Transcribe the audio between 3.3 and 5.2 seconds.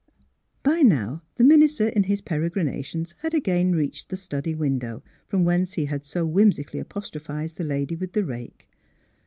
again reached the study window,